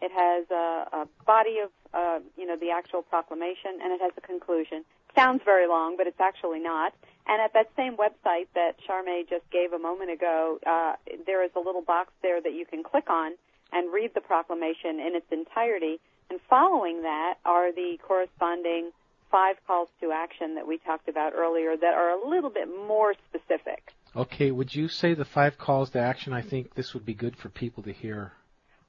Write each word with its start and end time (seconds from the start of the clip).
it 0.00 0.12
has 0.12 0.44
a, 0.50 1.04
a 1.04 1.08
body 1.24 1.58
of, 1.64 1.70
uh, 1.94 2.18
you 2.36 2.46
know, 2.46 2.56
the 2.56 2.70
actual 2.70 3.02
proclamation, 3.02 3.80
and 3.82 3.92
it 3.92 4.00
has 4.00 4.12
a 4.16 4.20
conclusion. 4.20 4.84
Sounds 5.14 5.40
very 5.44 5.66
long, 5.66 5.96
but 5.96 6.06
it's 6.06 6.20
actually 6.20 6.60
not. 6.60 6.92
And 7.26 7.40
at 7.40 7.54
that 7.54 7.70
same 7.76 7.96
website 7.96 8.48
that 8.54 8.76
Charmaine 8.86 9.28
just 9.28 9.48
gave 9.50 9.72
a 9.72 9.78
moment 9.78 10.10
ago, 10.10 10.58
uh, 10.66 10.94
there 11.24 11.42
is 11.44 11.50
a 11.56 11.60
little 11.60 11.80
box 11.80 12.12
there 12.22 12.40
that 12.40 12.52
you 12.52 12.66
can 12.66 12.82
click 12.82 13.08
on 13.08 13.32
and 13.72 13.92
read 13.92 14.12
the 14.14 14.20
proclamation 14.20 15.00
in 15.00 15.16
its 15.16 15.26
entirety. 15.32 15.98
And 16.30 16.40
following 16.50 17.02
that 17.02 17.34
are 17.44 17.72
the 17.72 17.98
corresponding 18.06 18.90
five 19.30 19.56
calls 19.66 19.88
to 20.00 20.12
action 20.12 20.54
that 20.54 20.66
we 20.66 20.78
talked 20.78 21.08
about 21.08 21.34
earlier 21.34 21.76
that 21.76 21.94
are 21.94 22.10
a 22.10 22.28
little 22.28 22.50
bit 22.50 22.68
more 22.86 23.14
specific. 23.28 23.92
Okay, 24.14 24.50
would 24.50 24.74
you 24.74 24.88
say 24.88 25.14
the 25.14 25.24
five 25.24 25.58
calls 25.58 25.90
to 25.90 25.98
action? 25.98 26.32
I 26.32 26.42
think 26.42 26.74
this 26.74 26.94
would 26.94 27.04
be 27.04 27.14
good 27.14 27.36
for 27.36 27.48
people 27.48 27.82
to 27.82 27.92
hear. 27.92 28.32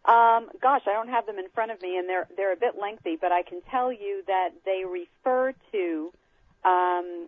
Um, 0.06 0.50
gosh, 0.62 0.84
I 0.88 0.94
don't 0.94 1.10
have 1.10 1.26
them 1.26 1.38
in 1.38 1.50
front 1.54 1.72
of 1.72 1.82
me, 1.82 1.98
and 1.98 2.08
they're 2.08 2.28
they're 2.38 2.54
a 2.54 2.58
bit 2.58 2.76
lengthy, 2.80 3.18
but 3.20 3.34
I 3.34 3.44
can 3.44 3.62
tell 3.70 3.92
you 3.92 4.24
that 4.28 4.52
they 4.64 4.84
refer 4.90 5.54
to 5.74 6.14
um, 6.64 7.28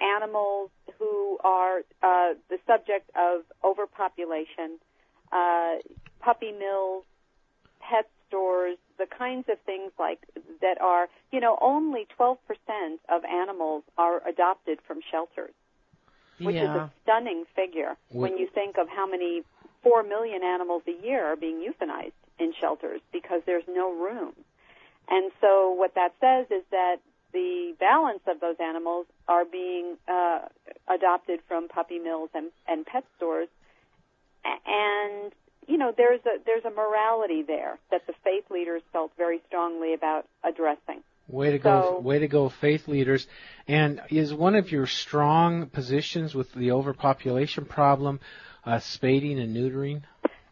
animals 0.00 0.70
who 0.98 1.38
are 1.44 1.78
uh, 2.02 2.34
the 2.48 2.58
subject 2.66 3.10
of 3.14 3.42
overpopulation, 3.62 4.80
uh, 5.30 5.76
puppy 6.18 6.50
mills, 6.50 7.04
pet 7.78 8.06
stores, 8.06 8.19
the 9.00 9.06
kinds 9.06 9.46
of 9.48 9.58
things 9.64 9.90
like 9.98 10.20
that 10.60 10.80
are, 10.80 11.08
you 11.32 11.40
know, 11.40 11.58
only 11.60 12.06
12% 12.18 12.36
of 13.08 13.24
animals 13.24 13.82
are 13.96 14.20
adopted 14.28 14.78
from 14.86 15.00
shelters, 15.10 15.54
which 16.38 16.54
yeah. 16.54 16.64
is 16.64 16.68
a 16.68 16.92
stunning 17.02 17.44
figure 17.56 17.96
when 18.10 18.36
you 18.36 18.46
think 18.54 18.76
of 18.76 18.88
how 18.88 19.06
many 19.06 19.42
4 19.82 20.02
million 20.02 20.42
animals 20.44 20.82
a 20.86 21.04
year 21.04 21.24
are 21.24 21.36
being 21.36 21.64
euthanized 21.66 22.12
in 22.38 22.52
shelters 22.60 23.00
because 23.10 23.40
there's 23.46 23.64
no 23.66 23.90
room. 23.92 24.34
And 25.08 25.32
so 25.40 25.72
what 25.72 25.94
that 25.94 26.12
says 26.20 26.46
is 26.50 26.62
that 26.70 26.96
the 27.32 27.74
balance 27.80 28.20
of 28.28 28.40
those 28.40 28.56
animals 28.60 29.06
are 29.28 29.44
being 29.44 29.96
uh, 30.08 30.40
adopted 30.92 31.40
from 31.48 31.68
puppy 31.68 31.98
mills 31.98 32.28
and, 32.34 32.50
and 32.68 32.84
pet 32.84 33.04
stores, 33.16 33.48
and 34.44 35.32
you 35.70 35.78
know 35.78 35.94
there's 35.96 36.20
a 36.26 36.42
there's 36.44 36.64
a 36.64 36.70
morality 36.70 37.42
there 37.42 37.78
that 37.90 38.06
the 38.06 38.12
faith 38.24 38.44
leaders 38.50 38.82
felt 38.92 39.12
very 39.16 39.40
strongly 39.46 39.94
about 39.94 40.26
addressing. 40.42 41.02
Way 41.28 41.52
to 41.52 41.58
go, 41.58 42.00
way 42.00 42.18
to 42.18 42.26
go, 42.26 42.48
faith 42.48 42.88
leaders. 42.88 43.28
And 43.68 44.00
is 44.10 44.34
one 44.34 44.56
of 44.56 44.72
your 44.72 44.88
strong 44.88 45.66
positions 45.66 46.34
with 46.34 46.52
the 46.54 46.72
overpopulation 46.72 47.66
problem 47.66 48.18
uh, 48.66 48.80
spading 48.80 49.38
and 49.38 49.56
neutering? 49.56 50.02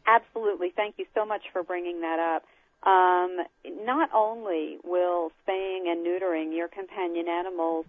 Absolutely. 0.06 0.72
Thank 0.74 0.94
you 0.98 1.06
so 1.14 1.26
much 1.26 1.42
for 1.52 1.64
bringing 1.64 2.02
that 2.02 2.20
up. 2.20 2.44
Um, 2.88 3.38
not 3.84 4.10
only 4.14 4.78
will 4.84 5.32
spaying 5.42 5.86
and 5.88 6.06
neutering 6.06 6.56
your 6.56 6.68
companion 6.68 7.26
animals 7.28 7.86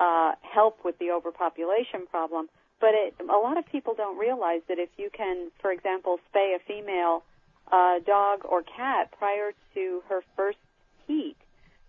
uh, 0.00 0.32
help 0.40 0.78
with 0.86 0.98
the 0.98 1.10
overpopulation 1.10 2.06
problem, 2.10 2.48
but 2.82 2.90
it, 2.94 3.14
a 3.20 3.38
lot 3.38 3.56
of 3.56 3.64
people 3.70 3.94
don't 3.96 4.18
realize 4.18 4.60
that 4.68 4.78
if 4.80 4.90
you 4.98 5.08
can, 5.16 5.52
for 5.62 5.70
example, 5.70 6.18
spay 6.34 6.56
a 6.56 6.58
female 6.66 7.22
uh, 7.70 8.00
dog 8.04 8.40
or 8.44 8.62
cat 8.62 9.12
prior 9.16 9.52
to 9.74 10.02
her 10.08 10.20
first 10.36 10.58
heat, 11.06 11.36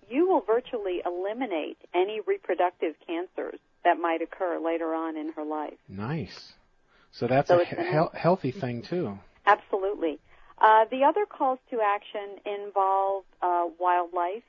you 0.07 0.29
will 0.29 0.41
virtually 0.41 1.01
eliminate 1.03 1.79
any 1.95 2.19
reproductive 2.27 2.93
cancers 3.07 3.59
that 3.83 3.97
might 3.97 4.21
occur 4.21 4.59
later 4.63 4.93
on 4.93 5.17
in 5.17 5.31
her 5.35 5.43
life. 5.43 5.73
Nice. 5.89 6.53
So 7.11 7.25
that's 7.27 7.49
So 7.49 7.61
a 7.61 7.65
he- 7.65 8.17
healthy 8.17 8.51
thing 8.51 8.83
too. 8.87 9.17
Absolutely. 9.47 10.19
Uh, 10.59 10.85
the 10.91 11.03
other 11.03 11.25
calls 11.25 11.57
to 11.71 11.79
action 11.81 12.37
involve 12.45 13.23
uh, 13.41 13.65
wildlife, 13.79 14.43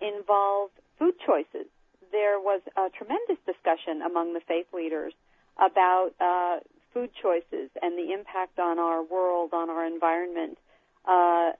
involve 0.00 0.70
food 0.96 1.14
choices. 1.26 1.66
There 2.12 2.38
was 2.38 2.60
a 2.76 2.88
tremendous 2.96 3.38
discussion 3.44 4.02
among 4.02 4.32
the 4.32 4.40
faith 4.46 4.66
leaders 4.72 5.12
about 5.58 6.10
uh, 6.20 6.60
food 6.92 7.10
choices 7.20 7.70
and 7.82 7.98
the 7.98 8.12
impact 8.12 8.58
on 8.58 8.78
our 8.78 9.02
world, 9.02 9.50
on 9.52 9.70
our 9.70 9.84
environment, 9.86 10.58
uh, 11.06 11.52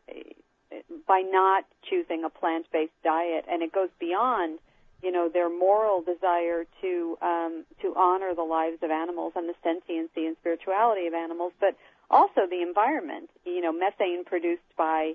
by 1.06 1.20
not 1.20 1.64
choosing 1.88 2.24
a 2.24 2.30
plant-based 2.30 2.92
diet. 3.04 3.44
And 3.50 3.62
it 3.62 3.72
goes 3.72 3.88
beyond, 4.00 4.58
you 5.02 5.12
know, 5.12 5.28
their 5.28 5.48
moral 5.48 6.02
desire 6.02 6.64
to 6.82 7.18
um, 7.22 7.64
to 7.82 7.94
honor 7.96 8.34
the 8.34 8.42
lives 8.42 8.78
of 8.82 8.90
animals 8.90 9.32
and 9.36 9.48
the 9.48 9.54
sentiency 9.62 10.26
and 10.26 10.36
spirituality 10.40 11.06
of 11.06 11.14
animals, 11.14 11.52
but 11.60 11.76
also 12.10 12.46
the 12.48 12.62
environment. 12.62 13.30
You 13.44 13.60
know, 13.60 13.72
methane 13.72 14.24
produced 14.24 14.68
by 14.76 15.12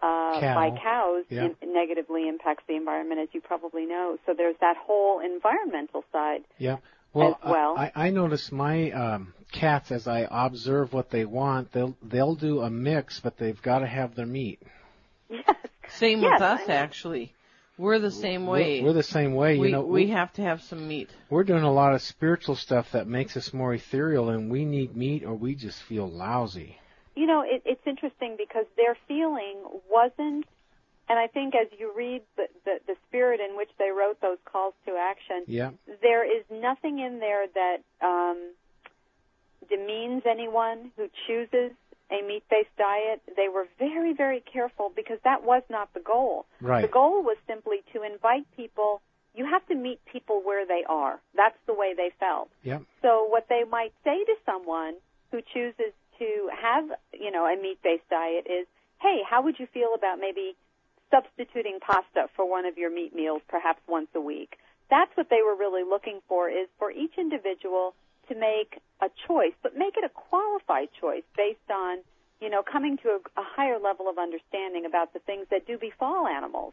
uh, 0.00 0.40
Cow. 0.40 0.54
by 0.54 0.70
cows 0.82 1.24
Yeah. 1.30 1.48
in, 1.60 1.72
negatively 1.72 2.28
impacts 2.28 2.64
the 2.66 2.74
environment, 2.74 3.20
as 3.20 3.28
you 3.32 3.40
probably 3.40 3.86
know. 3.86 4.18
So 4.26 4.34
there's 4.34 4.56
that 4.60 4.76
whole 4.76 5.20
environmental 5.20 6.04
side. 6.12 6.44
Yeah. 6.58 6.78
Well, 7.12 7.38
as 7.42 7.50
well. 7.50 7.76
I, 7.76 7.92
I 7.94 8.10
notice 8.10 8.50
my 8.50 8.90
um, 8.90 9.34
cats 9.52 9.92
as 9.92 10.08
I 10.08 10.26
observe 10.30 10.92
what 10.92 11.10
they 11.10 11.24
want. 11.24 11.72
They'll 11.72 11.96
they'll 12.02 12.34
do 12.34 12.60
a 12.60 12.70
mix, 12.70 13.20
but 13.20 13.36
they've 13.36 13.60
got 13.60 13.80
to 13.80 13.86
have 13.86 14.14
their 14.14 14.26
meat. 14.26 14.60
Yes. 15.28 15.56
Same 15.98 16.22
Yes, 16.22 16.32
with 16.34 16.42
us, 16.42 16.68
actually. 16.68 17.32
We're 17.78 17.98
the 17.98 18.10
same 18.10 18.46
way. 18.46 18.80
We're, 18.80 18.88
we're 18.88 18.92
the 18.92 19.02
same 19.02 19.34
way. 19.34 19.58
we, 19.58 19.68
you 19.68 19.72
know, 19.72 19.82
we 19.82 20.08
have 20.10 20.32
to 20.34 20.42
have 20.42 20.62
some 20.62 20.86
meat. 20.86 21.10
we're 21.30 21.44
doing 21.44 21.64
a 21.64 21.72
lot 21.72 21.94
of 21.94 22.02
spiritual 22.02 22.54
stuff 22.54 22.92
that 22.92 23.06
makes 23.06 23.36
us 23.36 23.52
more 23.52 23.74
ethereal, 23.74 24.28
and 24.28 24.50
we 24.50 24.64
need 24.64 24.94
meat, 24.96 25.24
or 25.24 25.34
we 25.34 25.54
just 25.54 25.82
feel 25.82 26.08
lousy. 26.08 26.78
You 27.14 27.26
know, 27.26 27.42
it, 27.42 27.62
it's 27.64 27.86
interesting 27.86 28.36
because 28.38 28.66
their 28.76 28.96
feeling 29.08 29.62
wasn't, 29.90 30.46
and 31.12 31.18
I 31.20 31.26
think 31.26 31.52
as 31.54 31.68
you 31.78 31.92
read 31.94 32.22
the, 32.38 32.46
the, 32.64 32.74
the 32.86 32.96
spirit 33.06 33.38
in 33.46 33.54
which 33.54 33.68
they 33.78 33.90
wrote 33.90 34.18
those 34.22 34.38
calls 34.50 34.72
to 34.86 34.92
action, 34.96 35.44
Yeah. 35.46 35.72
there 36.00 36.24
is 36.24 36.42
nothing 36.50 37.00
in 37.00 37.18
there 37.20 37.44
that 37.60 37.78
um, 38.00 38.38
demeans 39.68 40.22
anyone 40.24 40.90
who 40.96 41.08
chooses 41.26 41.72
a 42.10 42.26
meat-based 42.26 42.74
diet. 42.78 43.20
They 43.36 43.48
were 43.52 43.66
very, 43.78 44.14
very 44.14 44.40
careful 44.40 44.90
because 44.96 45.18
that 45.24 45.44
was 45.44 45.62
not 45.68 45.92
the 45.92 46.00
goal. 46.00 46.46
Right. 46.62 46.80
The 46.82 46.88
goal 46.88 47.22
was 47.22 47.36
simply 47.46 47.78
to 47.92 48.02
invite 48.02 48.46
people. 48.56 49.02
You 49.34 49.44
have 49.44 49.66
to 49.68 49.74
meet 49.74 50.00
people 50.10 50.40
where 50.42 50.66
they 50.66 50.82
are. 50.88 51.20
That's 51.36 51.56
the 51.66 51.74
way 51.74 51.92
they 51.94 52.10
felt. 52.20 52.48
Yep. 52.64 52.82
So 53.02 53.26
what 53.28 53.46
they 53.50 53.64
might 53.68 53.92
say 54.02 54.24
to 54.24 54.34
someone 54.46 54.94
who 55.30 55.40
chooses 55.54 55.92
to 56.18 56.50
have, 56.58 56.84
you 57.12 57.30
know, 57.30 57.44
a 57.44 57.56
meat-based 57.60 58.08
diet 58.08 58.46
is, 58.46 58.66
"Hey, 59.00 59.20
how 59.28 59.42
would 59.42 59.58
you 59.58 59.66
feel 59.66 59.94
about 59.94 60.18
maybe 60.18 60.54
substituting 61.12 61.78
pasta 61.80 62.28
for 62.34 62.48
one 62.48 62.64
of 62.66 62.76
your 62.76 62.90
meat 62.90 63.14
meals 63.14 63.42
perhaps 63.48 63.80
once 63.86 64.08
a 64.14 64.20
week?" 64.20 64.58
That's 64.90 65.14
what 65.16 65.28
they 65.30 65.42
were 65.42 65.54
really 65.54 65.84
looking 65.84 66.20
for 66.28 66.50
is 66.50 66.68
for 66.78 66.90
each 66.90 67.16
individual 67.16 67.94
to 68.28 68.34
make 68.34 68.80
a 69.00 69.08
choice, 69.26 69.54
but 69.62 69.76
make 69.76 69.96
it 69.96 70.04
a 70.04 70.08
qualified 70.08 70.88
choice 71.00 71.24
based 71.36 71.70
on, 71.70 71.98
you 72.40 72.50
know, 72.50 72.62
coming 72.62 72.98
to 72.98 73.08
a, 73.08 73.40
a 73.40 73.44
higher 73.56 73.78
level 73.78 74.08
of 74.08 74.18
understanding 74.18 74.84
about 74.86 75.12
the 75.12 75.18
things 75.20 75.46
that 75.50 75.66
do 75.66 75.78
befall 75.78 76.26
animals 76.26 76.72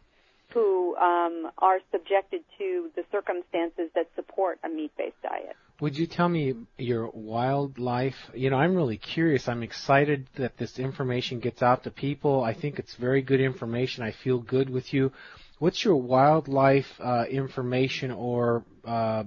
who 0.54 0.96
um, 0.98 1.52
are 1.60 1.80
subjected 1.92 2.44
to 2.58 2.90
the 2.96 3.04
circumstances 3.12 3.90
that 3.96 4.08
support 4.16 4.60
a 4.64 4.70
meat-based 4.70 5.22
diet. 5.22 5.56
Would 5.82 5.98
you 5.98 6.08
tell 6.08 6.28
me 6.28 6.56
your 6.78 7.10
wildlife? 7.14 8.18
You 8.34 8.50
know, 8.50 8.58
I'm 8.58 8.76
really 8.76 8.98
curious. 8.98 9.48
I'm 9.48 9.64
excited 9.64 10.28
that 10.36 10.58
this 10.58 10.78
information 10.78 11.40
gets 11.40 11.62
out 11.62 11.84
to 11.84 11.92
people. 11.92 12.44
I 12.44 12.54
think 12.54 12.80
it's 12.80 12.96
very 12.96 13.22
good 13.22 13.40
information. 13.40 14.04
I 14.04 14.12
feel 14.12 14.40
good 14.40 14.70
with 14.70 14.94
you. 14.94 15.14
What's 15.60 15.86
your 15.86 15.96
wildlife 15.96 17.00
uh, 17.00 17.26
information 17.30 18.12
or 18.12 18.66
uh, 18.86 19.24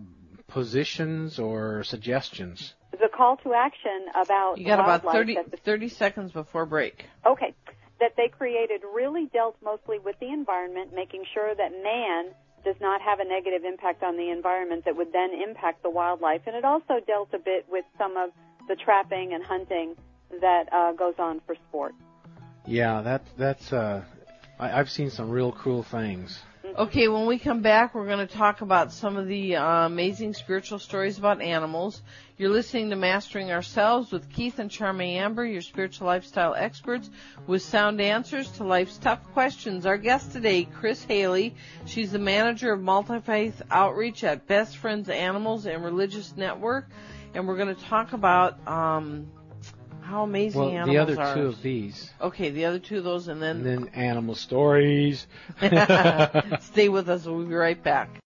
positions 0.48 1.38
or 1.38 1.84
suggestions? 1.84 2.74
The 2.92 3.08
call 3.14 3.38
to 3.38 3.54
action 3.54 4.06
about 4.14 4.58
You 4.58 4.66
got 4.66 4.80
about 4.80 5.10
30, 5.10 5.38
the 5.50 5.56
30 5.56 5.88
seconds 5.88 6.32
before 6.32 6.66
break. 6.66 7.06
Okay. 7.26 7.54
that 8.00 8.12
they 8.16 8.28
created 8.28 8.82
really 8.94 9.30
dealt 9.32 9.56
mostly 9.64 9.98
with 9.98 10.16
the 10.20 10.28
environment, 10.28 10.92
making 10.94 11.24
sure 11.32 11.54
that 11.54 11.70
man 11.82 12.34
does 12.64 12.76
not 12.80 13.00
have 13.00 13.20
a 13.20 13.24
negative 13.24 13.64
impact 13.64 14.02
on 14.02 14.16
the 14.16 14.30
environment 14.30 14.84
that 14.84 14.96
would 14.96 15.12
then 15.12 15.30
impact 15.32 15.82
the 15.82 15.90
wildlife. 15.90 16.42
And 16.46 16.56
it 16.56 16.64
also 16.64 17.00
dealt 17.06 17.32
a 17.34 17.38
bit 17.38 17.66
with 17.70 17.84
some 17.98 18.16
of 18.16 18.30
the 18.68 18.76
trapping 18.76 19.32
and 19.34 19.42
hunting 19.42 19.96
that 20.40 20.72
uh, 20.72 20.92
goes 20.92 21.14
on 21.18 21.40
for 21.46 21.54
sport. 21.68 21.94
Yeah, 22.64 23.02
that 23.02 23.22
that's 23.36 23.72
uh, 23.72 24.04
I, 24.58 24.78
I've 24.78 24.90
seen 24.90 25.10
some 25.10 25.30
real 25.30 25.52
cruel 25.52 25.82
things. 25.82 26.40
Okay, 26.78 27.06
when 27.06 27.26
we 27.26 27.38
come 27.38 27.60
back, 27.60 27.94
we're 27.94 28.06
going 28.06 28.26
to 28.26 28.34
talk 28.34 28.62
about 28.62 28.92
some 28.92 29.18
of 29.18 29.26
the 29.26 29.56
uh, 29.56 29.84
amazing 29.84 30.32
spiritual 30.32 30.78
stories 30.78 31.18
about 31.18 31.42
animals. 31.42 32.00
You're 32.38 32.48
listening 32.48 32.88
to 32.88 32.96
Mastering 32.96 33.50
Ourselves 33.50 34.10
with 34.10 34.32
Keith 34.32 34.58
and 34.58 34.70
Charmy 34.70 35.16
Amber, 35.16 35.44
your 35.44 35.60
spiritual 35.60 36.06
lifestyle 36.06 36.54
experts, 36.54 37.10
with 37.46 37.60
sound 37.60 38.00
answers 38.00 38.50
to 38.52 38.64
life's 38.64 38.96
tough 38.96 39.22
questions. 39.34 39.84
Our 39.84 39.98
guest 39.98 40.32
today, 40.32 40.64
Kris 40.64 41.04
Haley. 41.04 41.54
She's 41.84 42.10
the 42.10 42.18
manager 42.18 42.72
of 42.72 42.80
multi-faith 42.80 43.60
outreach 43.70 44.24
at 44.24 44.46
Best 44.46 44.78
Friends 44.78 45.10
Animals 45.10 45.66
and 45.66 45.84
Religious 45.84 46.34
Network, 46.38 46.88
and 47.34 47.46
we're 47.46 47.58
going 47.58 47.74
to 47.74 47.82
talk 47.82 48.14
about 48.14 48.66
um, 48.66 49.26
how 50.12 50.24
amazing 50.24 50.60
well, 50.60 50.70
animals 50.70 50.94
the 50.94 50.98
other 50.98 51.20
are. 51.20 51.34
two 51.34 51.46
of 51.46 51.62
these, 51.62 52.10
Okay, 52.20 52.50
the 52.50 52.66
other 52.66 52.78
two 52.78 52.98
of 52.98 53.04
those, 53.04 53.28
and 53.28 53.40
then 53.40 53.56
and 53.56 53.86
then 53.86 53.88
animal 53.94 54.34
stories. 54.34 55.26
stay 56.60 56.90
with 56.90 57.08
us. 57.08 57.24
We'll 57.24 57.44
be 57.46 57.54
right 57.54 57.82
back. 57.82 58.20